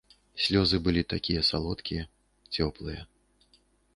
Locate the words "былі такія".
0.85-1.41